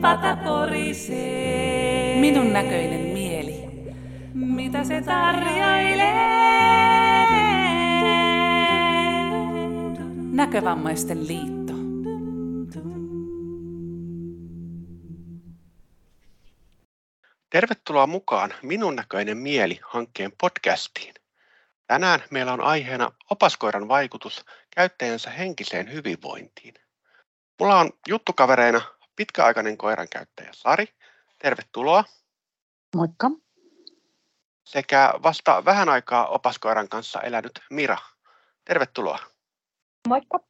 [0.00, 2.20] pata porisee.
[2.20, 3.68] Minun näköinen mieli.
[4.34, 6.14] Mitä se tarjoilee?
[10.32, 11.72] Näkövammaisten liitto.
[17.50, 21.14] Tervetuloa mukaan Minun näköinen mieli hankkeen podcastiin.
[21.86, 24.44] Tänään meillä on aiheena opaskoiran vaikutus
[24.76, 26.74] käyttäjänsä henkiseen hyvinvointiin.
[27.60, 28.80] Mulla on juttukavereina
[29.18, 30.88] pitkäaikainen koiran käyttäjä Sari.
[31.38, 32.04] Tervetuloa.
[32.96, 33.30] Moikka.
[34.64, 37.98] Sekä vasta vähän aikaa opaskoiran kanssa elänyt Mira.
[38.64, 39.18] Tervetuloa.
[40.08, 40.40] Moikka.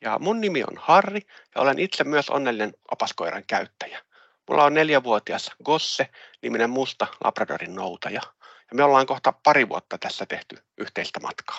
[0.00, 1.20] Ja mun nimi on Harri
[1.54, 4.02] ja olen itse myös onnellinen opaskoiran käyttäjä.
[4.48, 6.08] Mulla on neljävuotias Gosse,
[6.42, 8.20] niminen musta Labradorin noutaja.
[8.70, 11.58] Ja me ollaan kohta pari vuotta tässä tehty yhteistä matkaa.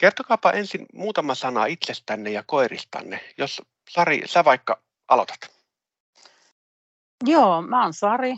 [0.00, 5.38] Kertokaapa ensin muutama sana itsestänne ja koiristanne, jos Sari, sä vaikka aloitat.
[7.24, 8.36] Joo, mä oon Sari,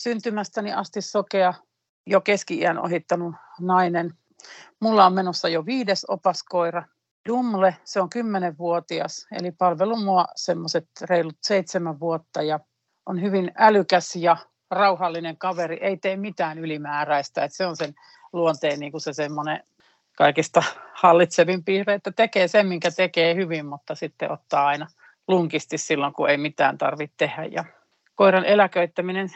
[0.00, 1.54] syntymästäni asti sokea,
[2.06, 4.14] jo keski-iän ohittanut nainen.
[4.80, 6.84] Mulla on menossa jo viides opaskoira,
[7.28, 12.60] Dumle, se on kymmenenvuotias, eli palvelu mua semmoiset reilut seitsemän vuotta ja
[13.06, 14.36] on hyvin älykäs ja
[14.70, 17.94] rauhallinen kaveri, ei tee mitään ylimääräistä, että se on sen
[18.32, 19.62] luonteen niin kuin se semmoinen
[20.16, 20.62] kaikista
[20.94, 24.86] hallitsevin piirre, että tekee sen, minkä tekee hyvin, mutta sitten ottaa aina
[25.28, 27.44] lunkisti silloin, kun ei mitään tarvitse tehdä.
[27.44, 27.64] Ja
[28.14, 29.28] koiran eläköittäminen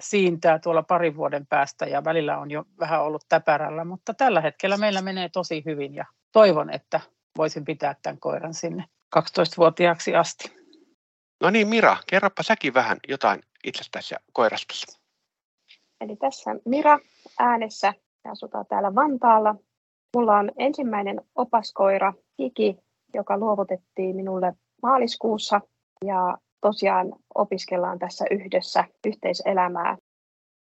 [0.00, 4.76] siintää tuolla parin vuoden päästä ja välillä on jo vähän ollut täpärällä, mutta tällä hetkellä
[4.76, 7.00] meillä menee tosi hyvin ja toivon, että
[7.36, 8.84] voisin pitää tämän koiran sinne
[9.18, 10.62] 12-vuotiaaksi asti.
[11.40, 15.00] No niin Mira, kerropa säkin vähän jotain itsestäsi ja koirastasi.
[16.00, 16.98] Eli tässä Mira
[17.38, 19.54] äänessä ja asutaan täällä Vantaalla.
[20.16, 22.78] Mulla on ensimmäinen opaskoira Kiki,
[23.14, 25.60] joka luovutettiin minulle maaliskuussa
[26.04, 29.96] ja tosiaan opiskellaan tässä yhdessä yhteiselämää.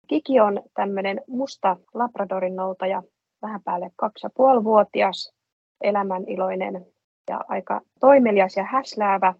[0.08, 3.04] Kiki on tämmöinen musta Labradorin noutaja,
[3.42, 5.34] vähän päälle kaksi ja puoli vuotias,
[5.82, 6.86] elämäniloinen
[7.30, 9.34] ja aika toimelias ja häsläävä.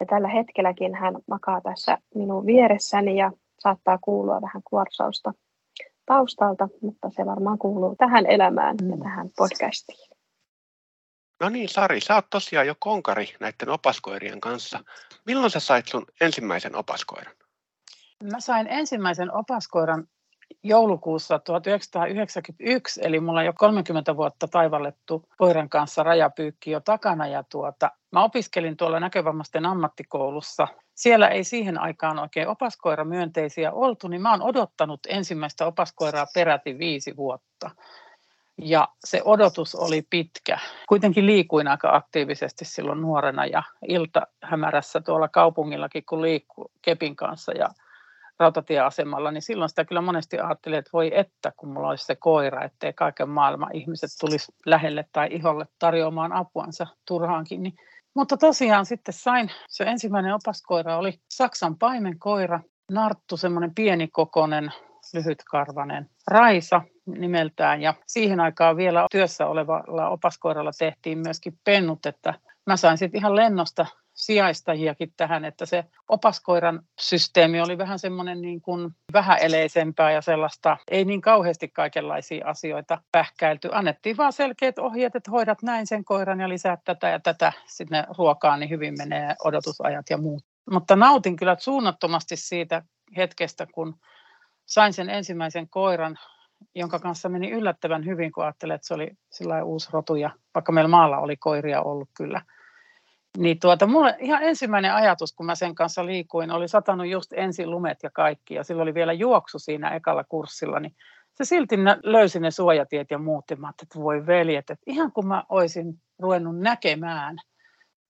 [0.00, 5.32] Ja tällä hetkelläkin hän makaa tässä minun vieressäni ja saattaa kuulua vähän kuorsausta
[6.06, 9.02] taustalta, mutta se varmaan kuuluu tähän elämään ja mm.
[9.02, 10.16] tähän podcastiin.
[11.40, 14.84] No niin, Sari, sä oot tosiaan jo konkari näiden opaskoirien kanssa.
[15.26, 17.34] Milloin sä sait sun ensimmäisen opaskoiran?
[18.32, 20.08] Mä sain ensimmäisen opaskoiran
[20.62, 27.26] joulukuussa 1991, eli mulla on jo 30 vuotta taivallettu koiran kanssa rajapyykki jo takana.
[27.26, 30.68] Ja tuota, mä opiskelin tuolla näkövammaisten ammattikoulussa.
[30.94, 36.78] Siellä ei siihen aikaan oikein opaskoira myönteisiä oltu, niin mä oon odottanut ensimmäistä opaskoiraa peräti
[36.78, 37.70] viisi vuotta.
[38.62, 40.58] Ja se odotus oli pitkä.
[40.88, 47.68] Kuitenkin liikuin aika aktiivisesti silloin nuorena ja iltahämärässä tuolla kaupungillakin, kun liikkuu kepin kanssa ja
[48.38, 52.64] rautatieasemalla, niin silloin sitä kyllä monesti ajattelin, että voi että, kun mulla olisi se koira,
[52.64, 57.62] ettei kaiken maailman ihmiset tulisi lähelle tai iholle tarjoamaan apuansa turhaankin.
[57.62, 57.74] Niin.
[58.14, 62.60] Mutta tosiaan sitten sain, se ensimmäinen opaskoira oli Saksan paimenkoira,
[62.90, 64.72] Narttu, semmoinen pienikokoinen,
[65.14, 67.82] lyhytkarvanen Raisa nimeltään.
[67.82, 72.34] Ja siihen aikaan vielä työssä olevalla opaskoiralla tehtiin myöskin pennut, että
[72.66, 73.86] mä sain sitten ihan lennosta
[74.16, 81.04] sijaistajiakin tähän, että se opaskoiran systeemi oli vähän semmoinen niin kuin vähäeleisempää ja sellaista, ei
[81.04, 83.68] niin kauheasti kaikenlaisia asioita pähkäilty.
[83.72, 88.04] Annettiin vaan selkeät ohjeet, että hoidat näin sen koiran ja lisää tätä ja tätä sinne
[88.18, 90.42] ruokaan, niin hyvin menee odotusajat ja muut.
[90.70, 92.82] Mutta nautin kyllä suunnattomasti siitä
[93.16, 93.98] hetkestä, kun
[94.66, 96.18] sain sen ensimmäisen koiran,
[96.74, 100.72] jonka kanssa meni yllättävän hyvin, kun ajattelin, että se oli sillä uusi rotu ja vaikka
[100.72, 102.42] meillä maalla oli koiria ollut kyllä–
[103.36, 107.70] niin tuota, mulle ihan ensimmäinen ajatus, kun mä sen kanssa liikuin, oli satanut just ensin
[107.70, 110.96] lumet ja kaikki, ja silloin oli vielä juoksu siinä ekalla kurssilla, niin
[111.34, 115.26] se silti löysi ne suojatiet ja muut, ja mä että voi veljet, että ihan kun
[115.26, 117.36] mä olisin ruvennut näkemään,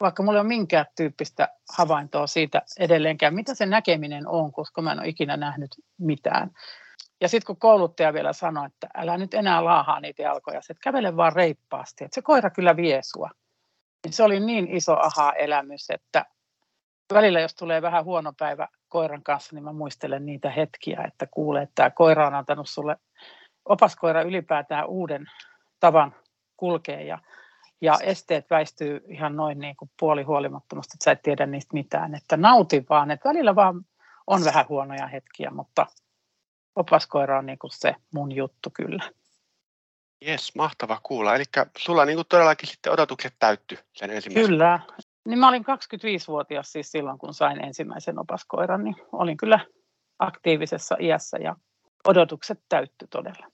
[0.01, 1.49] vaikka mulla ei ole minkään tyyppistä
[1.79, 6.51] havaintoa siitä edelleenkään, mitä se näkeminen on, koska mä en ole ikinä nähnyt mitään.
[7.21, 11.17] Ja sitten kun kouluttaja vielä sanoi, että älä nyt enää laahaa niitä jalkoja, että kävele
[11.17, 13.31] vaan reippaasti, että se koira kyllä vie sua
[14.11, 16.25] se oli niin iso aha-elämys, että
[17.15, 21.63] välillä jos tulee vähän huono päivä koiran kanssa, niin mä muistelen niitä hetkiä, että kuulee,
[21.63, 22.97] että tämä koira on antanut sulle,
[23.65, 25.27] opaskoira ylipäätään uuden
[25.81, 26.15] tavan
[26.57, 27.19] kulkea ja,
[27.81, 32.15] ja esteet väistyy ihan noin niin kuin puoli huolimattomasti, että sä et tiedä niistä mitään,
[32.15, 33.85] että nauti vaan, että välillä vaan
[34.27, 35.87] on vähän huonoja hetkiä, mutta
[36.77, 39.11] opaskoira on niin kuin se mun juttu kyllä.
[40.27, 41.35] Jes, mahtava kuulla.
[41.35, 41.45] Eli
[41.79, 44.51] sulla niin kuin todellakin sitten odotukset täytty sen ensimmäisen.
[44.51, 44.81] Kyllä,
[45.29, 49.61] Niin mä olin 25-vuotias siis silloin, kun sain ensimmäisen opaskoiran, niin olin kyllä
[50.19, 51.57] aktiivisessa iässä ja
[52.05, 53.47] odotukset täytty todella.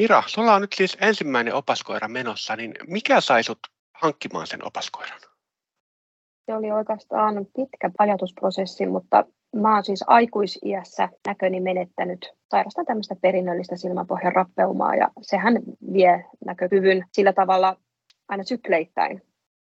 [0.00, 3.58] Mira, sulla on nyt siis ensimmäinen opaskoira menossa, niin mikä sai sut
[3.94, 5.20] hankkimaan sen opaskoiran?
[6.46, 9.24] Se oli oikeastaan pitkä ajatusprosessi, mutta
[9.56, 12.32] mä oon siis aikuisiässä näköni menettänyt.
[12.50, 15.62] Sairastan tämmöistä perinnöllistä silmäpohjan rappeumaa ja sehän
[15.92, 17.76] vie näkökyvyn sillä tavalla
[18.28, 19.22] aina sykleittäin.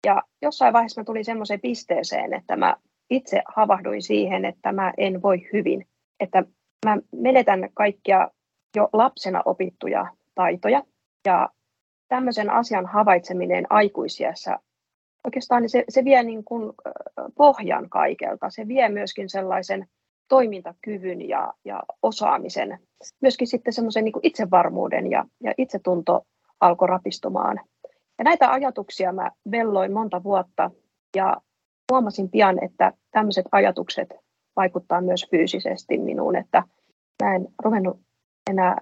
[0.06, 2.76] Ja jossain vaiheessa mä tulin semmoiseen pisteeseen, että mä
[3.10, 5.86] itse havahduin siihen, että mä en voi hyvin.
[6.20, 6.42] Että
[6.84, 8.30] mä menetän kaikkia
[8.76, 10.82] jo lapsena opittuja taitoja.
[11.26, 11.48] Ja
[12.08, 14.58] tämmöisen asian havaitseminen aikuisiässä
[15.26, 16.72] oikeastaan niin se, se vie niin kuin
[17.34, 18.50] pohjan kaikelta.
[18.50, 19.86] Se vie myöskin sellaisen
[20.28, 22.78] toimintakyvyn ja, ja osaamisen,
[23.22, 26.26] myöskin sitten semmoisen niin itsevarmuuden ja, ja itsetunto
[26.60, 27.60] alkoi rapistumaan.
[28.18, 30.70] Ja näitä ajatuksia mä velloin monta vuotta
[31.16, 31.36] ja
[31.92, 34.14] huomasin pian, että tämmöiset ajatukset
[34.56, 36.62] vaikuttaa myös fyysisesti minuun, että
[37.22, 38.00] mä en ruvennut
[38.50, 38.76] enää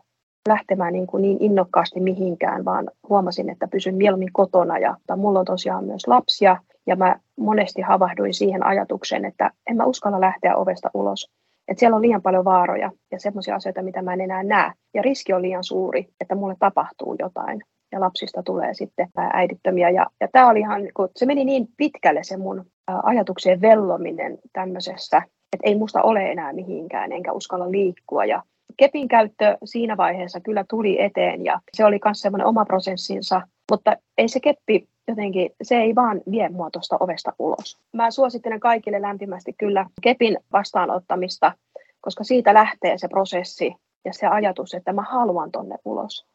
[0.49, 5.45] lähtemään niin, kuin niin innokkaasti mihinkään, vaan huomasin, että pysyn mieluummin kotona ja mulla on
[5.45, 6.57] tosiaan myös lapsia
[6.87, 11.31] ja mä monesti havahduin siihen ajatukseen, että en mä uskalla lähteä ovesta ulos.
[11.69, 14.73] Että siellä on liian paljon vaaroja ja semmoisia asioita, mitä mä en enää näe.
[14.95, 17.63] Ja riski on liian suuri, että mulle tapahtuu jotain
[17.93, 19.91] ja lapsista tulee sitten äidittömiä.
[19.91, 22.65] Ja, ja tämä oli ihan, kun se meni niin pitkälle se mun
[23.03, 25.17] ajatuksien vellominen tämmöisessä,
[25.53, 28.25] että ei musta ole enää mihinkään, enkä uskalla liikkua.
[28.25, 28.43] Ja
[28.77, 33.97] kepin käyttö siinä vaiheessa kyllä tuli eteen ja se oli myös semmoinen oma prosessinsa, mutta
[34.19, 37.79] ei se keppi jotenkin, se ei vaan vie mua tuosta ovesta ulos.
[37.93, 41.53] Mä suosittelen kaikille lämpimästi kyllä kepin vastaanottamista,
[42.01, 43.75] koska siitä lähtee se prosessi
[44.05, 46.27] ja se ajatus, että mä haluan tonne ulos.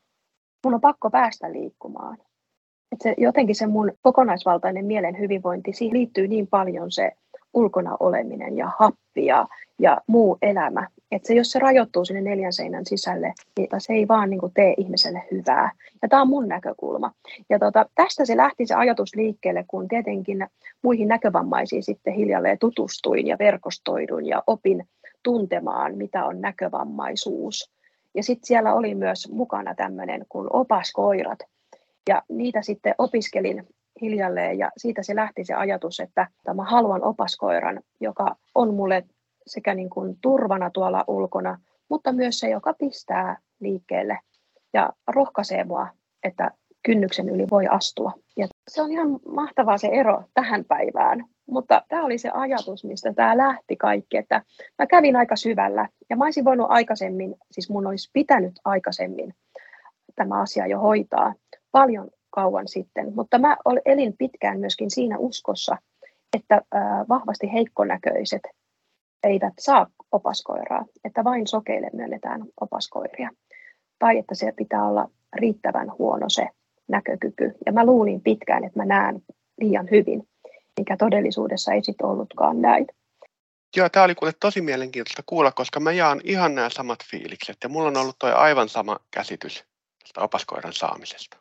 [0.66, 2.18] Mun on pakko päästä liikkumaan.
[2.92, 7.12] Et se, jotenkin se mun kokonaisvaltainen mielen hyvinvointi, siihen liittyy niin paljon se
[7.54, 9.48] ulkona oleminen ja happi ja,
[9.80, 10.88] ja muu elämä.
[11.12, 14.54] Että se, jos se rajoittuu sinne neljän seinän sisälle, niin se ei vaan niin kuin,
[14.54, 15.72] tee ihmiselle hyvää.
[16.01, 17.12] Ja tämä on mun näkökulma.
[17.50, 20.48] Ja tota, tästä se lähti se ajatus liikkeelle, kun tietenkin
[20.81, 24.88] muihin näkövammaisiin sitten hiljalleen tutustuin ja verkostoidun ja opin
[25.24, 27.72] tuntemaan, mitä on näkövammaisuus.
[28.16, 31.40] Ja sitten siellä oli myös mukana tämmöinen kuin opaskoirat.
[32.10, 33.68] Ja niitä sitten opiskelin
[34.01, 39.04] hiljalleen ja siitä se lähti se ajatus, että mä haluan opaskoiran, joka on mulle
[39.48, 41.60] sekä niin kuin turvana tuolla ulkona,
[41.90, 44.19] mutta myös se, joka pistää liikkeelle
[44.74, 45.88] ja rohkaisee mua,
[46.24, 46.51] että
[46.86, 48.12] kynnyksen yli voi astua.
[48.38, 51.25] Ja se on ihan mahtavaa se ero tähän päivään.
[51.50, 54.42] Mutta tämä oli se ajatus, mistä tämä lähti kaikki, että
[54.80, 59.34] mä kävin aika syvällä ja mä olisin voinut aikaisemmin, siis mun olisi pitänyt aikaisemmin
[60.16, 61.34] tämä asia jo hoitaa
[61.72, 65.78] paljon kauan sitten, mutta mä elin pitkään myöskin siinä uskossa,
[66.38, 66.62] että
[67.10, 68.42] vahvasti heikkonäköiset
[69.24, 73.30] eivät saa opaskoiraa, että vain sokeille myönnetään opaskoiria.
[74.00, 76.48] Tai että se pitää olla riittävän huono se
[76.88, 77.52] näkökyky.
[77.66, 79.22] Ja mä luulin pitkään, että mä näen
[79.62, 80.28] liian hyvin,
[80.80, 82.88] mikä todellisuudessa ei sitten ollutkaan näin.
[83.75, 87.70] Joo, tämä oli kuule tosi mielenkiintoista kuulla, koska mä jaan ihan nämä samat fiilikset ja
[87.70, 89.66] mulla on ollut toi aivan sama käsitys
[90.04, 91.38] tästä opaskoiran saamisesta.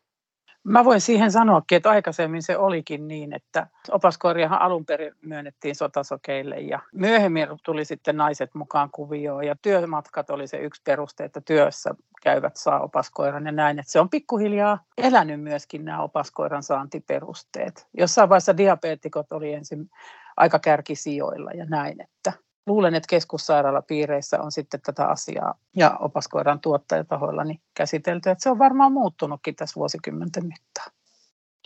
[0.63, 6.59] Mä voin siihen sanoakin, että aikaisemmin se olikin niin, että opaskoiriahan alun perin myönnettiin sotasokeille
[6.59, 11.95] ja myöhemmin tuli sitten naiset mukaan kuvioon ja työmatkat oli se yksi peruste, että työssä
[12.23, 13.79] käyvät saa opaskoiran ja näin.
[13.79, 17.87] Että se on pikkuhiljaa elänyt myöskin nämä opaskoiran saantiperusteet.
[17.97, 19.89] Jossain vaiheessa diabeetikot oli ensin
[20.37, 22.33] aika kärkisijoilla ja näin, että
[22.69, 28.59] luulen, että keskussairaalapiireissä on sitten tätä asiaa ja opaskoiran tuottajatahoilla niin käsitelty, että se on
[28.59, 30.91] varmaan muuttunutkin tässä vuosikymmenten mittaan.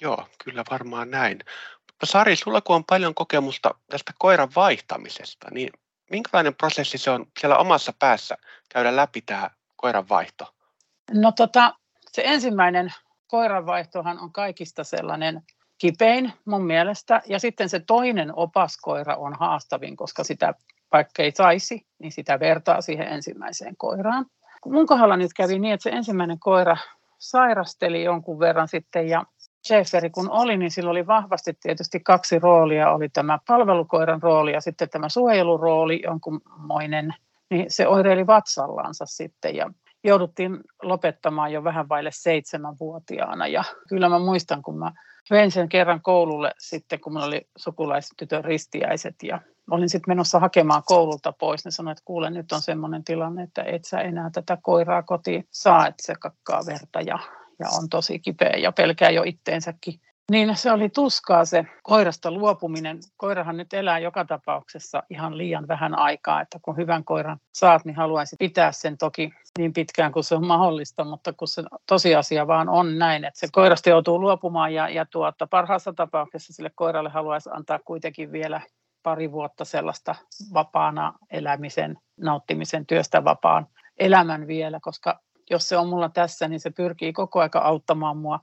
[0.02, 1.40] Joo, kyllä varmaan näin.
[1.88, 5.70] Mutta Sari, sulla kun on paljon kokemusta tästä koiran vaihtamisesta, niin
[6.12, 8.38] minkälainen prosessi se on siellä omassa päässä
[8.70, 10.54] käydä läpi tämä koiran vaihto?
[11.12, 11.74] No tota,
[12.12, 12.94] se ensimmäinen
[13.28, 15.44] koiranvaihtohan on kaikista sellainen
[15.78, 17.22] kipein mun mielestä.
[17.26, 20.54] Ja sitten se toinen opaskoira on haastavin, koska sitä
[20.94, 24.26] vaikka ei saisi, niin sitä vertaa siihen ensimmäiseen koiraan.
[24.66, 26.78] Mun kohdalla nyt kävi niin, että se ensimmäinen koira
[27.18, 29.26] sairasteli jonkun verran sitten ja
[29.68, 32.92] Schäferi kun oli, niin sillä oli vahvasti tietysti kaksi roolia.
[32.92, 37.14] Oli tämä palvelukoiran rooli ja sitten tämä suojelurooli, jonkunmoinen.
[37.50, 39.72] Niin se oireili vatsallaansa sitten ja
[40.04, 43.48] jouduttiin lopettamaan jo vähän vaille seitsemänvuotiaana.
[43.48, 44.92] Ja kyllä mä muistan, kun mä
[45.32, 50.84] vein sen kerran koululle sitten, kun minulla oli sukulaistytön ristiäiset ja olin sitten menossa hakemaan
[50.86, 51.66] koululta pois.
[51.66, 55.48] Ne sanoi, että kuule, nyt on semmoinen tilanne, että et sä enää tätä koiraa kotiin
[55.52, 57.20] saa, että se kakkaa verta ja,
[57.60, 60.00] ja on tosi kipeä ja pelkää jo itteensäkin.
[60.32, 63.00] Niin se oli tuskaa se koirasta luopuminen.
[63.18, 67.96] Koirahan nyt elää joka tapauksessa ihan liian vähän aikaa, että kun hyvän koiran saat, niin
[67.96, 72.70] haluaisit pitää sen toki niin pitkään kuin se on mahdollista, mutta kun se tosiasia vaan
[72.70, 77.50] on näin, että se koirasta joutuu luopumaan ja, ja tuota, parhaassa tapauksessa sille koiralle haluaisi
[77.54, 78.62] antaa kuitenkin vielä
[79.04, 80.16] pari vuotta sellaista
[80.54, 83.68] vapaana elämisen, nauttimisen, työstä vapaan
[84.00, 88.40] elämän vielä, koska jos se on mulla tässä, niin se pyrkii koko aika auttamaan mua.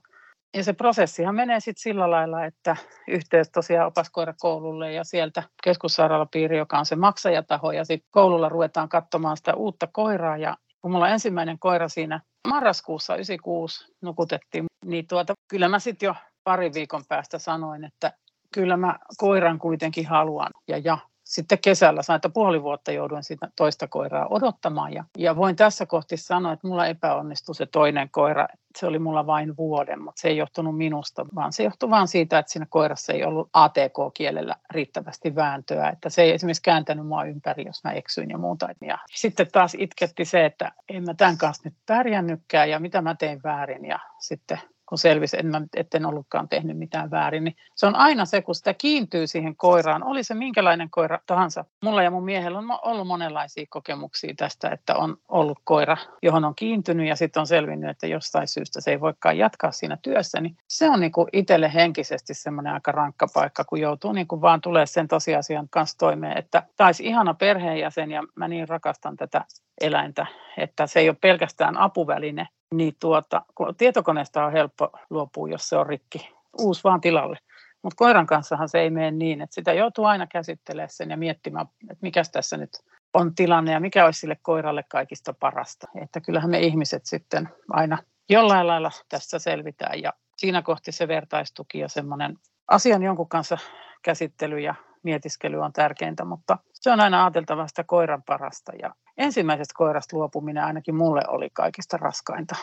[0.55, 2.75] Ja se prosessihan menee sitten sillä lailla, että
[3.07, 9.37] yhteys tosiaan opaskoirakoululle ja sieltä keskussairaalapiiri, joka on se maksajataho, ja sitten koululla ruvetaan katsomaan
[9.37, 10.37] sitä uutta koiraa.
[10.37, 16.15] Ja kun mulla ensimmäinen koira siinä marraskuussa 96 nukutettiin, niin tuota, kyllä mä sitten jo
[16.43, 18.13] pari viikon päästä sanoin, että
[18.53, 20.51] kyllä mä koiran kuitenkin haluan.
[20.67, 24.93] Ja, ja sitten kesällä sain, että puoli vuotta jouduin sitä toista koiraa odottamaan.
[24.93, 28.47] Ja, ja voin tässä kohti sanoa, että mulla epäonnistui se toinen koira.
[28.77, 32.39] Se oli mulla vain vuoden, mutta se ei johtunut minusta, vaan se johtui vain siitä,
[32.39, 35.89] että siinä koirassa ei ollut ATK-kielellä riittävästi vääntöä.
[35.89, 38.67] Että se ei esimerkiksi kääntänyt mua ympäri, jos mä eksyin ja muuta.
[38.81, 43.15] Ja sitten taas itketti se, että en mä tämän kanssa nyt pärjännytkään ja mitä mä
[43.15, 43.85] tein väärin.
[43.85, 44.59] Ja sitten
[44.91, 45.37] kun selvisi,
[45.75, 47.43] että en ollutkaan tehnyt mitään väärin.
[47.43, 51.65] Niin se on aina se, kun sitä kiintyy siihen koiraan, oli se minkälainen koira tahansa.
[51.83, 56.55] Mulla ja mun miehellä on ollut monenlaisia kokemuksia tästä, että on ollut koira, johon on
[56.55, 60.41] kiintynyt ja sitten on selvinnyt, että jostain syystä se ei voikaan jatkaa siinä työssä.
[60.41, 64.61] Niin se on niin itselle henkisesti semmoinen aika rankka paikka, kun joutuu niin kuin vaan
[64.61, 69.45] tulee sen tosiasian kanssa toimeen, että taisi ihana perheenjäsen ja mä niin rakastan tätä
[69.81, 70.25] eläintä,
[70.57, 73.45] että se ei ole pelkästään apuväline, niin tuota,
[73.77, 76.31] tietokoneesta on helppo luopua, jos se on rikki.
[76.59, 77.37] Uusi vaan tilalle.
[77.83, 81.65] Mutta koiran kanssahan se ei mene niin, että sitä joutuu aina käsittelemään sen ja miettimään,
[81.81, 82.69] että mikä tässä nyt
[83.13, 85.87] on tilanne ja mikä olisi sille koiralle kaikista parasta.
[86.01, 87.97] Että kyllähän me ihmiset sitten aina
[88.29, 92.37] jollain lailla tässä selvitään ja siinä kohti se vertaistuki ja semmoinen
[92.67, 93.57] asian jonkun kanssa
[94.01, 99.73] käsittely ja mietiskely on tärkeintä, mutta se on aina ajateltava sitä koiran parasta ja ensimmäisestä
[99.77, 102.55] koirasta luopuminen ainakin mulle oli kaikista raskainta.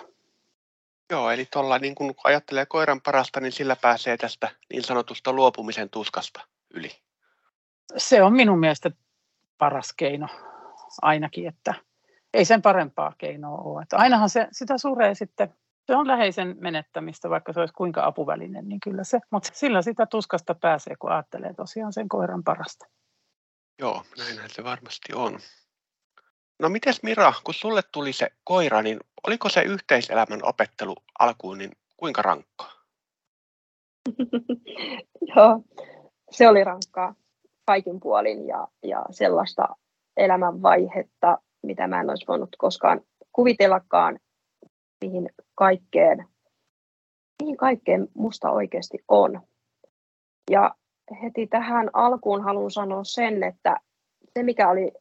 [1.10, 5.90] Joo, eli tuolla niin kun ajattelee koiran parasta, niin sillä pääsee tästä niin sanotusta luopumisen
[5.90, 6.40] tuskasta
[6.74, 6.90] yli.
[7.96, 8.90] Se on minun mielestä
[9.58, 10.28] paras keino
[11.02, 11.74] ainakin, että
[12.34, 13.82] ei sen parempaa keinoa ole.
[13.82, 15.54] Että ainahan se, sitä suree sitten,
[15.88, 20.06] se on läheisen menettämistä, vaikka se olisi kuinka apuvälinen, niin kyllä se, mutta sillä sitä
[20.06, 22.86] tuskasta pääsee, kun ajattelee tosiaan sen koiran parasta.
[23.78, 25.38] Joo, näinhän se varmasti on.
[26.58, 31.72] No mites Mira, kun sulle tuli se koira, niin oliko se yhteiselämän opettelu alkuun niin
[31.96, 32.72] kuinka rankkaa?
[35.36, 35.62] Joo,
[36.30, 37.14] se oli rankkaa
[37.64, 39.68] kaikin puolin ja, ja sellaista
[40.16, 43.00] elämänvaihetta, mitä mä en olisi voinut koskaan
[43.32, 44.18] kuvitellakaan,
[45.04, 46.24] mihin kaikkeen,
[47.42, 49.40] mihin kaikkeen musta oikeasti on.
[50.50, 50.74] Ja
[51.22, 53.76] heti tähän alkuun haluan sanoa sen, että
[54.34, 54.92] se mikä oli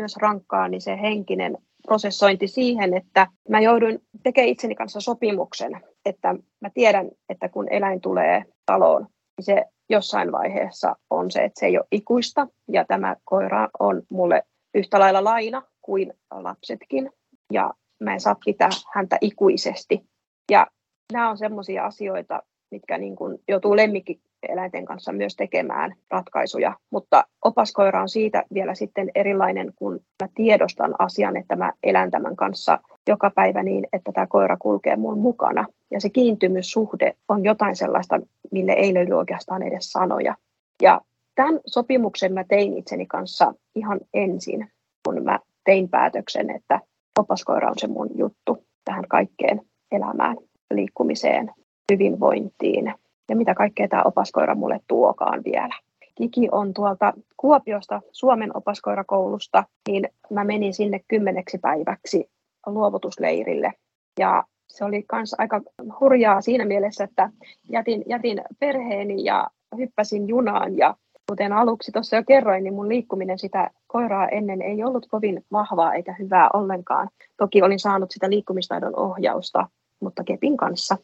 [0.00, 6.34] myös rankkaa, niin se henkinen prosessointi siihen, että mä joudun tekemään itseni kanssa sopimuksen, että
[6.60, 11.66] mä tiedän, että kun eläin tulee taloon, niin se jossain vaiheessa on se, että se
[11.66, 14.42] ei ole ikuista ja tämä koira on mulle
[14.74, 17.10] yhtä lailla laina kuin lapsetkin
[17.52, 20.06] ja mä en saa pitää häntä ikuisesti.
[20.50, 20.66] Ja
[21.12, 27.24] nämä on sellaisia asioita, mitkä niin kuin joutuu lemmikki eläinten kanssa myös tekemään ratkaisuja, mutta
[27.44, 32.78] opaskoira on siitä vielä sitten erilainen, kun mä tiedostan asian, että mä elän tämän kanssa
[33.08, 35.66] joka päivä niin, että tämä koira kulkee mun mukana.
[35.90, 38.20] Ja se kiintymyssuhde on jotain sellaista,
[38.52, 40.34] mille ei löydy oikeastaan edes sanoja.
[40.82, 41.00] Ja
[41.34, 44.70] tämän sopimuksen mä tein itseni kanssa ihan ensin,
[45.04, 46.80] kun mä tein päätöksen, että
[47.18, 49.60] opaskoira on se mun juttu tähän kaikkeen
[49.92, 50.36] elämään,
[50.74, 51.50] liikkumiseen,
[51.92, 52.94] hyvinvointiin,
[53.28, 55.74] ja mitä kaikkea tämä opaskoira mulle tuokaan vielä.
[56.14, 62.30] Kiki on tuolta Kuopiosta Suomen opaskoirakoulusta, niin mä menin sinne kymmeneksi päiväksi
[62.66, 63.72] luovutusleirille.
[64.18, 65.60] Ja se oli myös aika
[66.00, 67.30] hurjaa siinä mielessä, että
[67.68, 70.96] jätin, jätin perheeni ja hyppäsin junaan ja
[71.30, 75.94] kuten aluksi tuossa jo kerroin, niin mun liikkuminen sitä koiraa ennen ei ollut kovin vahvaa
[75.94, 77.08] eikä hyvää ollenkaan.
[77.36, 79.68] Toki olin saanut sitä liikkumistaidon ohjausta,
[80.00, 80.96] mutta kepin kanssa.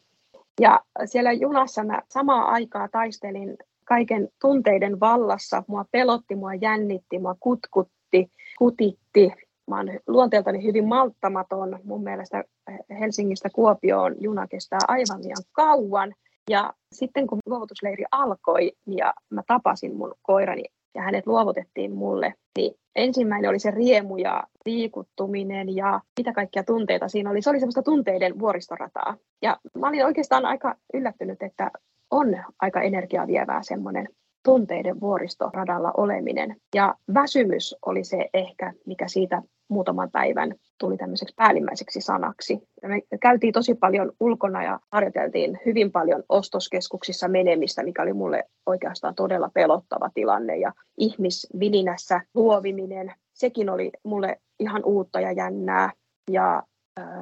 [0.61, 5.63] Ja siellä junassa mä samaa aikaa taistelin kaiken tunteiden vallassa.
[5.67, 9.33] Mua pelotti, mua jännitti, mua kutkutti, kutitti.
[9.67, 11.79] Mä oon luonteeltani hyvin malttamaton.
[11.83, 12.43] Mun mielestä
[12.99, 16.13] Helsingistä Kuopioon juna kestää aivan liian kauan.
[16.49, 20.63] Ja sitten kun luovutusleiri alkoi ja mä tapasin mun koirani
[20.95, 27.07] ja hänet luovutettiin mulle, niin ensimmäinen oli se riemu ja liikuttuminen ja mitä kaikkia tunteita
[27.07, 27.41] siinä oli.
[27.41, 29.17] Se oli semmoista tunteiden vuoristorataa.
[29.41, 31.71] Ja mä olin oikeastaan aika yllättynyt, että
[32.11, 34.07] on aika energiaa vievää semmoinen
[34.43, 36.55] tunteiden vuoristoradalla oleminen.
[36.75, 42.59] Ja väsymys oli se ehkä, mikä siitä muutaman päivän tuli tämmöiseksi päällimmäiseksi sanaksi.
[42.83, 49.15] Me käytiin tosi paljon ulkona ja harjoiteltiin hyvin paljon ostoskeskuksissa menemistä, mikä oli mulle oikeastaan
[49.15, 50.57] todella pelottava tilanne.
[50.57, 55.91] Ja ihmisvilinässä luoviminen, sekin oli mulle ihan uutta ja jännää.
[56.31, 56.63] Ja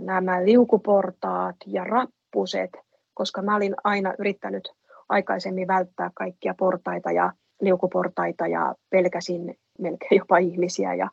[0.01, 2.71] nämä liukuportaat ja rappuset,
[3.13, 4.69] koska mä olin aina yrittänyt
[5.09, 10.93] aikaisemmin välttää kaikkia portaita ja liukuportaita ja pelkäsin melkein jopa ihmisiä.
[10.93, 11.09] Ja,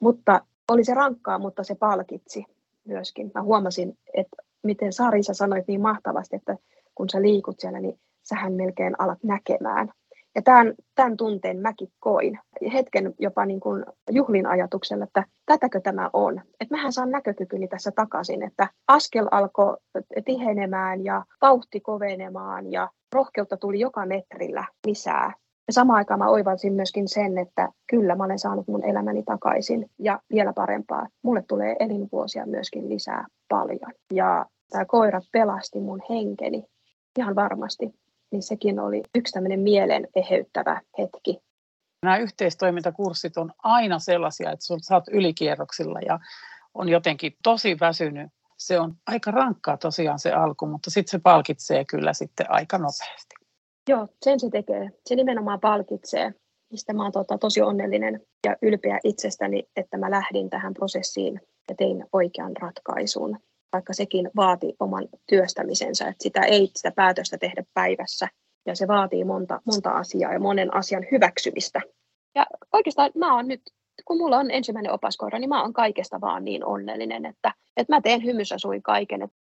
[0.00, 0.40] mutta
[0.70, 2.44] oli se rankkaa, mutta se palkitsi
[2.84, 3.30] myöskin.
[3.34, 6.56] Mä huomasin, että miten Sari sä sanoit niin mahtavasti, että
[6.94, 9.88] kun sä liikut siellä, niin sähän melkein alat näkemään.
[10.34, 12.38] Ja tämän, tämän tunteen mäkin koin.
[12.72, 16.40] Hetken jopa niin kuin juhlin ajatuksella, että tätäkö tämä on.
[16.60, 19.76] Että mähän saan näkökykyni tässä takaisin, että askel alkoi
[20.24, 25.32] tihenemään ja vauhti kovenemaan ja rohkeutta tuli joka metrillä lisää.
[25.70, 29.90] Ja samaan aikaan mä oivalsin myöskin sen, että kyllä mä olen saanut mun elämäni takaisin
[29.98, 31.06] ja vielä parempaa.
[31.22, 33.92] Mulle tulee elinvuosia myöskin lisää paljon.
[34.12, 36.64] Ja tämä koira pelasti mun henkeni
[37.18, 37.94] ihan varmasti.
[38.32, 41.38] Niin sekin oli yksi tämmöinen mielen eheyttävä hetki.
[42.02, 46.18] Nämä yhteistoimintakurssit on aina sellaisia, että sä oot ylikierroksilla ja
[46.74, 48.30] on jotenkin tosi väsynyt.
[48.58, 53.39] Se on aika rankkaa tosiaan se alku, mutta sitten se palkitsee kyllä sitten aika nopeasti.
[53.90, 54.90] Joo, sen se tekee.
[55.06, 56.34] Se nimenomaan palkitsee.
[56.72, 61.74] Mistä mä oon tota, tosi onnellinen ja ylpeä itsestäni, että mä lähdin tähän prosessiin ja
[61.74, 63.38] tein oikean ratkaisun.
[63.72, 68.28] Vaikka sekin vaati oman työstämisensä, että sitä ei sitä päätöstä tehdä päivässä.
[68.66, 71.80] Ja se vaatii monta, monta asiaa ja monen asian hyväksymistä.
[72.34, 73.60] Ja oikeastaan mä oon nyt,
[74.04, 78.00] kun mulla on ensimmäinen opaskoira, niin mä oon kaikesta vaan niin onnellinen, että, että mä
[78.00, 79.22] teen hymyssä sui kaiken.
[79.22, 79.36] Että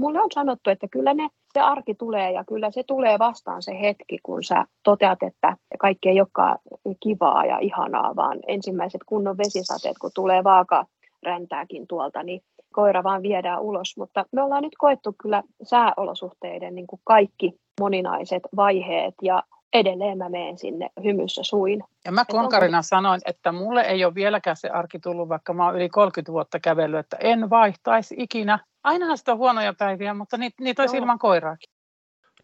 [0.00, 3.80] mulle on sanottu, että kyllä ne, se arki tulee ja kyllä se tulee vastaan se
[3.80, 6.58] hetki, kun sä toteat, että kaikki ei olekaan
[7.00, 10.86] kivaa ja ihanaa, vaan ensimmäiset kunnon vesisateet, kun tulee vaaka
[11.22, 12.40] räntääkin tuolta, niin
[12.72, 13.96] koira vaan viedään ulos.
[13.96, 20.28] Mutta me ollaan nyt koettu kyllä sääolosuhteiden niin kuin kaikki moninaiset vaiheet ja edelleen mä
[20.28, 21.84] menen sinne hymyssä suin.
[22.04, 22.86] Ja mä konkarina onko...
[22.86, 26.60] sanoin, että mulle ei ole vieläkään se arki tullut, vaikka mä oon yli 30 vuotta
[26.60, 28.58] kävellyt, että en vaihtaisi ikinä.
[28.84, 31.70] Ainahan sitä on huonoja päiviä, mutta niitä, niitä olisi ilman koiraakin.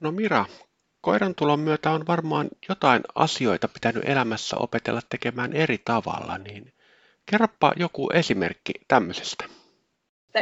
[0.01, 0.45] No Mira,
[1.01, 6.73] koiran tulon myötä on varmaan jotain asioita pitänyt elämässä opetella tekemään eri tavalla, niin
[7.31, 9.45] kerropa joku esimerkki tämmöisestä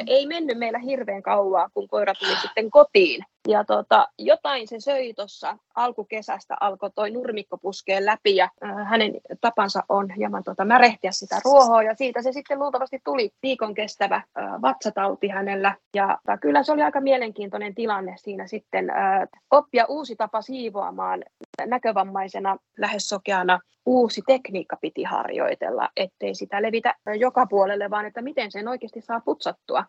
[0.07, 3.25] ei mennyt meillä hirveän kauaa, kun koira tuli sitten kotiin.
[3.49, 8.49] Ja tota, jotain se söi tuossa alkukesästä, alkoi toi nurmikko puskeen läpi ja
[8.85, 13.75] hänen tapansa on hieman tota, märehtiä sitä ruohoa ja siitä se sitten luultavasti tuli viikon
[13.75, 14.23] kestävä
[14.63, 15.75] vatsatauti hänellä.
[15.95, 18.93] Ja äh, kyllä se oli aika mielenkiintoinen tilanne siinä sitten
[19.51, 21.25] oppia uusi tapa siivoamaan
[21.67, 28.53] näkövammaisena lähes sokeana uusi tekniikka piti harjoitella, ettei sitä levitä joka puolelle, vaan että miten
[28.53, 29.85] sen oikeasti saa putsattua.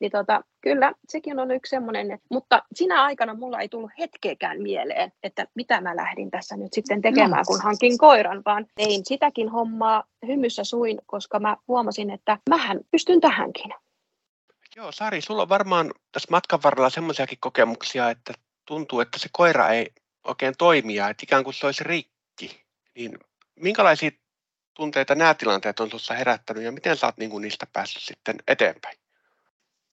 [0.00, 5.12] Niin tota, kyllä, sekin on yksi semmoinen, mutta sinä aikana mulla ei tullut hetkeäkään mieleen,
[5.22, 10.04] että mitä mä lähdin tässä nyt sitten tekemään, kun hankin koiran, vaan tein sitäkin hommaa
[10.26, 13.74] hymyssä suin, koska mä huomasin, että mähän pystyn tähänkin.
[14.76, 18.32] Joo, Sari, sulla on varmaan tässä matkan varrella semmoisiakin kokemuksia, että
[18.66, 19.90] tuntuu, että se koira ei
[20.24, 22.64] oikein toimia, että ikään kuin se olisi rikki.
[22.94, 23.18] Niin
[23.54, 24.10] minkälaisia
[24.74, 28.98] tunteita nämä tilanteet on sinussa herättänyt ja miten sä oot niin niistä päässyt sitten eteenpäin?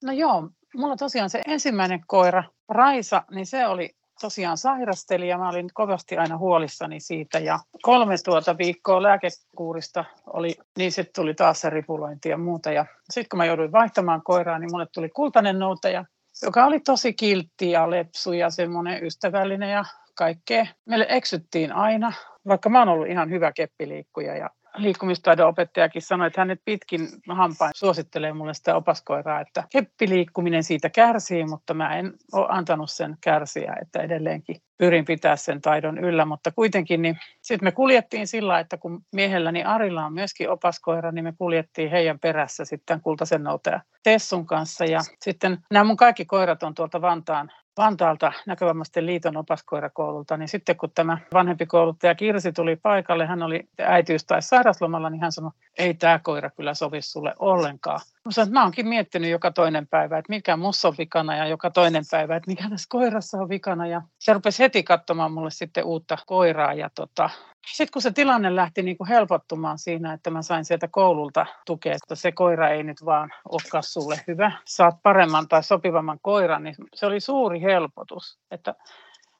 [0.06, 3.90] No joo, mulla tosiaan se ensimmäinen koira, Raisa, niin se oli
[4.22, 10.56] tosiaan sairasteli ja mä olin kovasti aina huolissani siitä ja kolme tuota viikkoa lääkekuurista oli,
[10.78, 14.60] niin sitten tuli taas se ripulointi ja muuta ja sitten kun mä jouduin vaihtamaan koiraa,
[14.60, 16.06] niin mulle tuli kultainen noutaja,
[16.44, 20.66] joka oli tosi kiltti ja lepsu ja semmoinen ystävällinen ja kaikkea.
[20.86, 22.14] Meille eksyttiin aina,
[22.48, 27.72] vaikka mä oon ollut ihan hyvä keppiliikkuja ja liikkumistaidon opettajakin sanoi, että hänet pitkin hampain
[27.76, 33.76] suosittelee mulle sitä opaskoiraa, että keppiliikkuminen siitä kärsii, mutta mä en ole antanut sen kärsiä,
[33.82, 38.78] että edelleenkin pyrin pitää sen taidon yllä, mutta kuitenkin niin sitten me kuljettiin sillä, että
[38.78, 44.46] kun miehelläni Arilla on myöskin opaskoira, niin me kuljettiin heidän perässä sitten kultaisen noutaja Tessun
[44.46, 44.86] kanssa.
[44.86, 50.78] Ja sitten nämä mun kaikki koirat on tuolta Vantaan Vantaalta näkövammaisten liiton opaskoirakoululta, niin sitten
[50.78, 55.52] kun tämä vanhempi kouluttaja Kirsi tuli paikalle, hän oli äitiys- tai sairaslomalla, niin hän sanoi,
[55.78, 58.00] ei tämä koira kyllä sovi sulle ollenkaan.
[58.26, 61.72] Mä sanoin, mä oonkin miettinyt joka toinen päivä, että mikä mussa on vikana ja joka
[61.72, 63.88] toinen päivä, että mikä tässä koirassa on vikana.
[63.88, 67.30] Ja se rupesi heti katsomaan mulle sitten uutta koiraa ja tota,
[67.68, 71.96] sitten kun se tilanne lähti niin kuin helpottumaan siinä, että mä sain sieltä koululta tukea,
[71.96, 76.76] että se koira ei nyt vaan olekaan sulle hyvä, saat paremman tai sopivamman koiran, niin
[76.94, 78.40] se oli suuri helpotus.
[78.52, 78.76] Että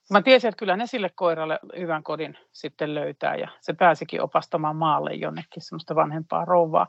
[0.10, 4.76] Mä tiesin, että kyllä ne sille koiralle hyvän kodin sitten löytää ja se pääsikin opastamaan
[4.76, 6.88] maalle jonnekin semmoista vanhempaa rouvaa.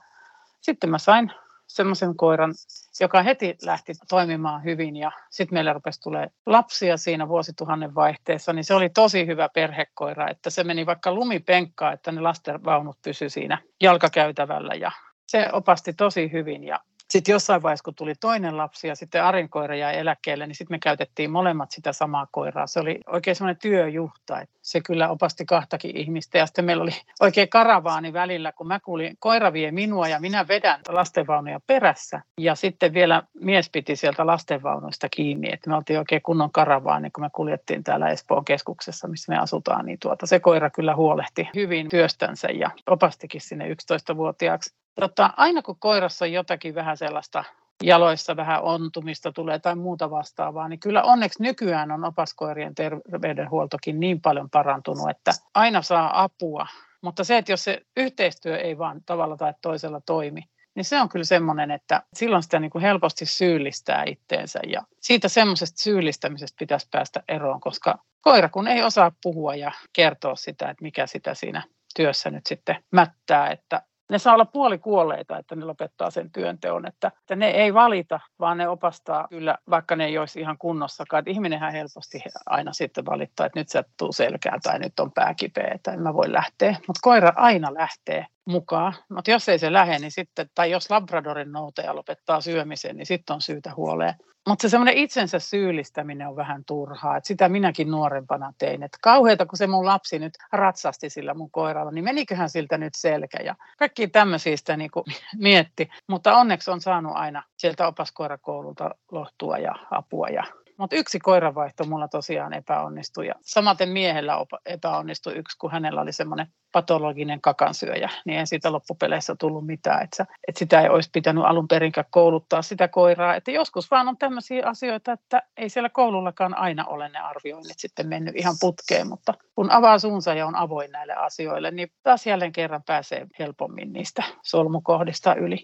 [0.61, 1.33] Sitten mä sain
[1.67, 2.55] semmoisen koiran,
[3.01, 8.65] joka heti lähti toimimaan hyvin ja sitten meillä rupesi tulee lapsia siinä vuosituhannen vaihteessa, niin
[8.65, 13.59] se oli tosi hyvä perhekoira, että se meni vaikka lumipenkkaan, että ne lastenvaunut pysy siinä
[13.83, 14.93] jalkakäytävällä ja
[15.27, 19.49] se opasti tosi hyvin ja sitten jossain vaiheessa, kun tuli toinen lapsi ja sitten Arin
[19.49, 22.67] koira jäi eläkkeelle, niin sitten me käytettiin molemmat sitä samaa koiraa.
[22.67, 26.39] Se oli oikein semmoinen työjuhta, että se kyllä opasti kahtakin ihmistä.
[26.39, 26.91] Ja sitten meillä oli
[27.21, 32.23] oikein karavaani välillä, kun mä kuulin, koira vie minua ja minä vedän lastenvaunuja perässä.
[32.41, 37.25] Ja sitten vielä mies piti sieltä lastenvaunuista kiinni, että me oltiin oikein kunnon karavaani, kun
[37.25, 39.87] me kuljettiin täällä Espoon keskuksessa, missä me asutaan.
[39.87, 45.77] Niin tuota, se koira kyllä huolehti hyvin työstänsä ja opastikin sinne 11-vuotiaaksi tota, aina kun
[45.79, 47.45] koirassa on jotakin vähän sellaista
[47.83, 54.21] jaloissa vähän ontumista tulee tai muuta vastaavaa, niin kyllä onneksi nykyään on opaskoirien terveydenhuoltokin niin
[54.21, 56.67] paljon parantunut, että aina saa apua.
[57.03, 60.43] Mutta se, että jos se yhteistyö ei vaan tavalla tai toisella toimi,
[60.75, 65.29] niin se on kyllä semmoinen, että silloin sitä niin kuin helposti syyllistää itteensä ja siitä
[65.29, 70.83] semmoisesta syyllistämisestä pitäisi päästä eroon, koska koira kun ei osaa puhua ja kertoa sitä, että
[70.83, 71.63] mikä sitä siinä
[71.97, 77.13] työssä nyt sitten mättää, että ne saa olla puolikuolleita, että ne lopettaa sen työnteon, että,
[77.21, 81.19] että ne ei valita, vaan ne opastaa kyllä, vaikka ne ei olisi ihan kunnossakaan.
[81.19, 85.35] Että ihminenhän helposti aina sitten valittaa, että nyt se tuu selkää tai nyt on pää
[85.35, 86.71] kipeä, että en mä voi lähteä.
[86.71, 91.53] Mutta koira aina lähtee mukaan, mutta jos ei se lähde, niin sitten, tai jos Labradorin
[91.53, 94.15] noutaja lopettaa syömisen, niin sitten on syytä huoleen.
[94.49, 98.83] Mutta se semmoinen itsensä syyllistäminen on vähän turhaa, että sitä minäkin nuorempana tein.
[98.83, 102.95] Että kauheita, kun se mun lapsi nyt ratsasti sillä mun koiralla, niin meniköhän siltä nyt
[102.97, 104.91] selkä ja kaikki tämmöisiä sitä niin
[105.39, 105.89] mietti.
[106.09, 110.45] Mutta onneksi on saanut aina sieltä opaskoirakoululta lohtua ja apua ja
[110.79, 113.27] mutta yksi koiravaihto mulla tosiaan epäonnistui.
[113.27, 114.33] Ja samaten miehellä
[114.67, 120.03] epäonnistui yksi, kun hänellä oli semmoinen patologinen kakansyöjä, niin ei siitä loppupeleissä tullut mitään.
[120.03, 123.35] Että, että sitä ei olisi pitänyt alun perinkään kouluttaa sitä koiraa.
[123.35, 128.09] Että joskus vaan on tämmöisiä asioita, että ei siellä koulullakaan aina ole ne arvioinnit sitten
[128.09, 132.53] mennyt ihan putkeen, mutta kun avaa suunsa ja on avoin näille asioille, niin taas jälleen
[132.53, 135.59] kerran pääsee helpommin niistä solmukohdista yli.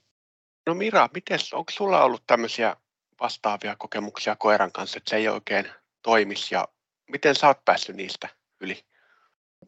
[0.66, 2.76] No Mira, miten, onko sulla ollut tämmöisiä
[3.20, 5.66] vastaavia kokemuksia koiran kanssa, että se ei oikein
[6.02, 6.68] toimisi ja
[7.12, 8.28] miten sä oot päässyt niistä
[8.60, 8.78] yli?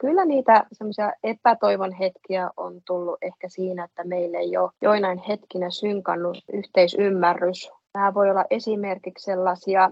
[0.01, 5.71] Kyllä niitä semmoisia epätoivon hetkiä on tullut ehkä siinä, että meille ei ole joinain hetkinä
[5.71, 7.71] synkannut yhteisymmärrys.
[7.93, 9.91] Tämä voi olla esimerkiksi sellaisia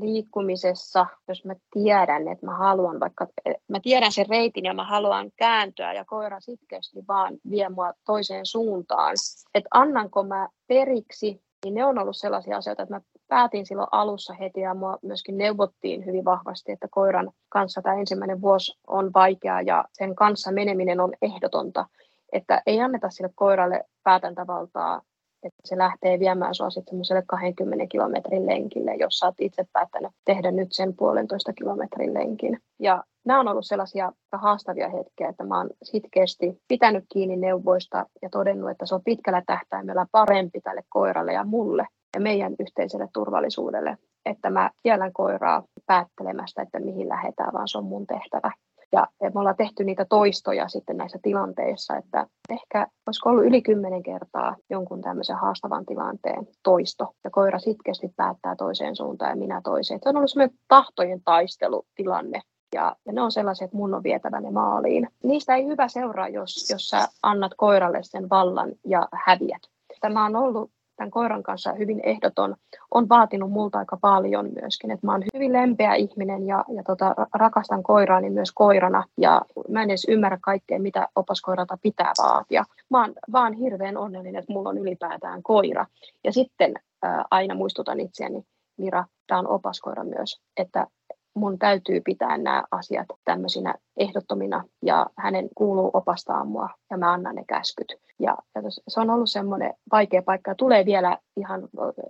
[0.00, 3.26] liikkumisessa, jos mä tiedän, että mä haluan vaikka,
[3.68, 8.46] mä tiedän sen reitin ja mä haluan kääntyä ja koira sitkeästi vaan vie mua toiseen
[8.46, 9.14] suuntaan.
[9.54, 14.34] Että annanko mä periksi niin ne on ollut sellaisia asioita, että mä päätin silloin alussa
[14.34, 19.62] heti ja mua myöskin neuvottiin hyvin vahvasti, että koiran kanssa tämä ensimmäinen vuosi on vaikeaa
[19.62, 21.86] ja sen kanssa meneminen on ehdotonta,
[22.32, 25.02] että ei anneta sille koiralle päätäntävaltaa,
[25.44, 30.12] että se lähtee viemään sinua sitten semmoiselle 20 kilometrin lenkille, jos sä oot itse päättänyt
[30.24, 32.58] tehdä nyt sen puolentoista kilometrin lenkin.
[32.80, 38.28] Ja nämä on ollut sellaisia haastavia hetkiä, että mä oon sitkeästi pitänyt kiinni neuvoista ja
[38.30, 43.98] todennut, että se on pitkällä tähtäimellä parempi tälle koiralle ja mulle ja meidän yhteiselle turvallisuudelle,
[44.26, 48.52] että mä kiellän koiraa päättelemästä, että mihin lähdetään, vaan se on mun tehtävä.
[48.94, 54.02] Ja me ollaan tehty niitä toistoja sitten näissä tilanteissa, että ehkä olisiko ollut yli kymmenen
[54.02, 57.14] kertaa jonkun tämmöisen haastavan tilanteen toisto.
[57.24, 60.00] Ja koira sitkeästi päättää toiseen suuntaan ja minä toiseen.
[60.02, 62.40] Se on ollut semmoinen tahtojen taistelutilanne.
[62.74, 65.08] Ja, ja ne on sellaiset, että mun on vietävä ne maaliin.
[65.22, 69.62] Niistä ei hyvä seuraa, jos, jos sä annat koiralle sen vallan ja häviät.
[70.00, 72.56] Tämä on ollut tämän koiran kanssa hyvin ehdoton,
[72.90, 74.90] on vaatinut multa aika paljon myöskin.
[74.90, 79.82] Et mä oon hyvin lempeä ihminen ja, ja tota, rakastan koiraani myös koirana ja mä
[79.82, 82.64] en edes ymmärrä kaikkea, mitä opaskoiralta pitää vaatia.
[82.90, 85.86] Mä oon vaan hirveän onnellinen, että mulla on ylipäätään koira.
[86.24, 88.44] Ja sitten ää, aina muistutan itseäni,
[88.76, 90.86] Mira, tämä on opaskoira myös, että
[91.34, 97.34] mun täytyy pitää nämä asiat tämmöisinä ehdottomina ja hänen kuuluu opastaa mua ja mä annan
[97.34, 97.96] ne käskyt.
[98.18, 101.68] Ja, ja se on ollut semmoinen vaikea paikka ja tulee vielä ihan,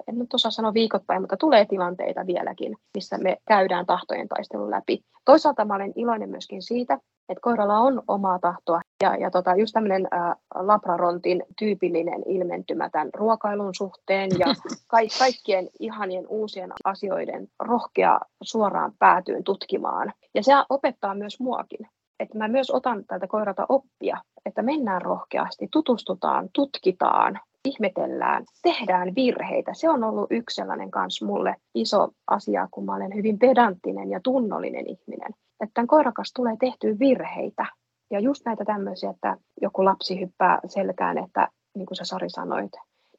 [0.09, 5.01] en nyt osaa sanoa viikoittain, mutta tulee tilanteita vieläkin, missä me käydään tahtojen taistelun läpi.
[5.25, 6.95] Toisaalta mä olen iloinen myöskin siitä,
[7.29, 13.11] että koiralla on omaa tahtoa ja, ja tota, just tämmöinen ä, labrarontin tyypillinen ilmentymä tämän
[13.15, 14.47] ruokailun suhteen ja
[14.91, 20.13] ka- kaikkien ihanien uusien asioiden rohkea suoraan päätyyn tutkimaan.
[20.35, 21.89] Ja se opettaa myös muakin.
[22.21, 29.75] Että mä myös otan tältä koiralta oppia, että mennään rohkeasti, tutustutaan, tutkitaan, ihmetellään, tehdään virheitä.
[29.75, 34.21] Se on ollut yksi sellainen kanssa mulle iso asia, kun mä olen hyvin pedanttinen ja
[34.21, 35.31] tunnollinen ihminen.
[35.61, 37.67] Että tämän koirakas tulee tehtyä virheitä.
[38.11, 42.73] Ja just näitä tämmöisiä, että joku lapsi hyppää selkään, että niin kuin sä Sari sanoit,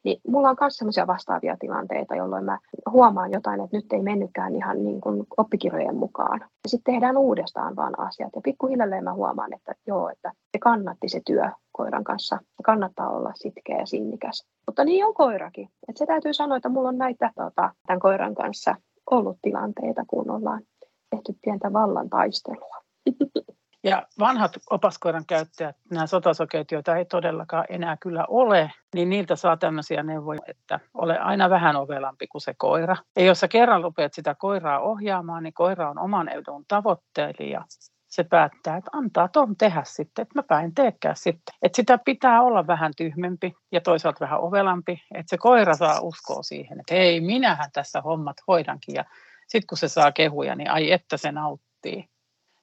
[0.06, 2.60] niin mulla on myös sellaisia vastaavia tilanteita, jolloin mä
[2.92, 6.40] huomaan jotain, että nyt ei mennytkään ihan niin kuin oppikirjojen mukaan.
[6.42, 8.32] Ja sitten tehdään uudestaan vaan asiat.
[8.36, 12.36] Ja pikkuhiljalleen mä huomaan, että joo, että se kannatti se työ koiran kanssa.
[12.36, 14.48] Se kannattaa olla sitkeä ja sinnikäs.
[14.66, 15.70] Mutta niin on koirakin.
[15.90, 18.76] Et se täytyy sanoa, että mulla on näitä tota, tämän koiran kanssa
[19.12, 20.62] ollut tilanteita, kun ollaan
[21.10, 22.76] tehty pientä vallan taistelua.
[23.86, 29.58] Ja vanhat opaskoiran käyttäjät, nämä sotasokeet, joita ei todellakaan enää kyllä ole, niin niiltä saa
[29.58, 32.96] tämmöisiä neuvoja, että ole aina vähän ovelampi kuin se koira.
[33.16, 37.66] Ja jos sä kerran rupeat sitä koiraa ohjaamaan, niin koira on oman edun tavoittelija.
[38.08, 41.56] Se päättää, että antaa tuon tehdä sitten, että mä päin teekään sitten.
[41.62, 46.44] Että sitä pitää olla vähän tyhmempi ja toisaalta vähän ovelampi, että se koira saa uskoa
[46.44, 48.96] siihen, että hei, minähän tässä hommat hoidankin.
[48.96, 49.06] Ja
[49.48, 52.15] sitten kun se saa kehuja, niin ai että se nauttii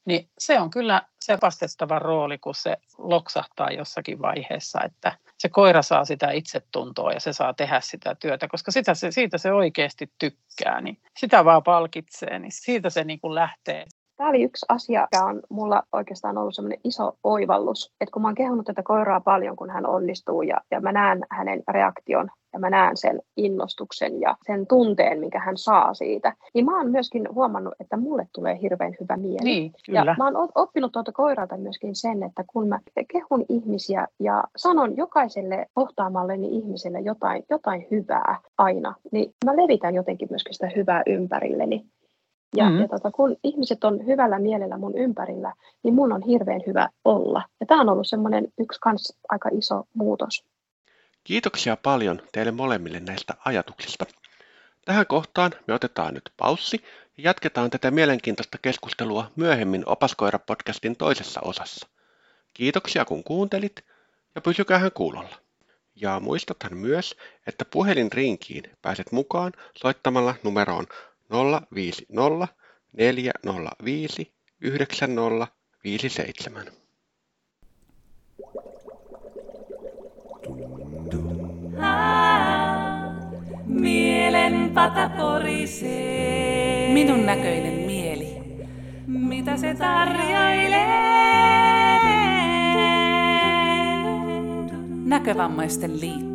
[0.04, 5.82] niin se on kyllä se vastettava rooli, kun se loksahtaa jossakin vaiheessa, että se koira
[5.82, 10.12] saa sitä itsetuntoa ja se saa tehdä sitä työtä, koska sitä se, siitä se oikeasti
[10.18, 13.86] tykkää, niin sitä vaan palkitsee, niin siitä se niin kuin lähtee.
[14.16, 18.28] Tämä oli yksi asia, joka on mulla oikeastaan ollut semmoinen iso oivallus, että kun mä
[18.28, 22.58] oon kehunut tätä koiraa paljon, kun hän onnistuu ja, ja mä näen hänen reaktion ja
[22.58, 27.28] mä näen sen innostuksen ja sen tunteen, minkä hän saa siitä, niin mä oon myöskin
[27.34, 29.44] huomannut, että mulle tulee hirveän hyvä mieli.
[29.44, 30.04] Niin, kyllä.
[30.06, 32.78] Ja mä oon oppinut tuolta koiralta myöskin sen, että kun mä
[33.12, 40.28] kehun ihmisiä ja sanon jokaiselle kohtaamalleni ihmiselle jotain, jotain hyvää aina, niin mä levitän jotenkin
[40.30, 41.86] myöskin sitä hyvää ympärilleni.
[42.56, 42.80] Ja, mm-hmm.
[42.80, 47.42] ja tota, kun ihmiset on hyvällä mielellä mun ympärillä, niin mun on hirveän hyvä olla.
[47.60, 50.44] Ja tämä on ollut semmoinen yksi kans aika iso muutos.
[51.24, 54.06] Kiitoksia paljon teille molemmille näistä ajatuksista.
[54.84, 56.84] Tähän kohtaan me otetaan nyt paussi
[57.16, 61.88] ja jatketaan tätä mielenkiintoista keskustelua myöhemmin Opaskoira-podcastin toisessa osassa.
[62.54, 63.84] Kiitoksia kun kuuntelit
[64.34, 65.38] ja pysykäähän kuulolla.
[65.94, 70.86] Ja muistathan myös, että puhelinrinkiin pääset mukaan soittamalla numeroon
[71.74, 72.48] 050
[72.92, 76.72] 405 9057.
[84.74, 86.92] pata porisee.
[86.92, 88.38] Minun näköinen mieli.
[89.06, 91.02] Mitä se tarjoilee?
[95.04, 96.31] Näkövammaisten liitto.